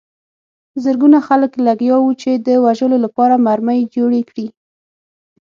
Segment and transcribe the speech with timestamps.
[0.83, 4.47] زرګونه خلک لګیا وو چې د وژلو لپاره مرمۍ جوړې کړي